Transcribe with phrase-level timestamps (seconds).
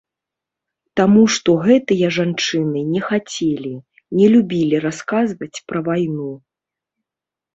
[0.99, 3.73] Таму што гэтыя жанчыны не хацелі,
[4.21, 6.31] не любілі расказваць пра вайну.